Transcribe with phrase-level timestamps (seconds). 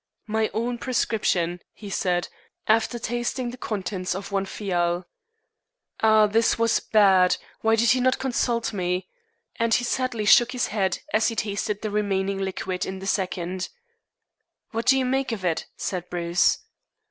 [0.25, 2.27] "My own prescription," he said,
[2.65, 5.05] after tasting the contents of one phial.
[6.01, 9.07] "Ah, this was bad; why did he not consult me?"
[9.57, 13.69] and he sadly shook his head as he tasted the remaining liquid in the second.
[14.71, 16.57] "What do you make of it?" said Bruce.